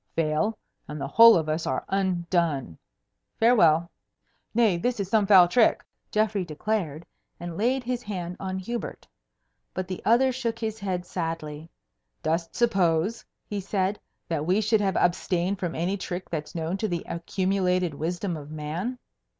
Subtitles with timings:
[0.15, 0.57] Fail,
[0.87, 2.75] and the whole of us are undone.
[3.39, 3.91] Farewell."
[4.55, 7.05] "Nay, this is some foul trick," Geoffrey declared,
[7.39, 9.07] and laid his hand on Hubert.
[9.75, 11.69] But the other shook his head sadly.
[12.23, 16.87] "Dost suppose," he said, "that we should have abstained from any trick that's known to
[16.87, 18.97] the accumulated wisdom of man?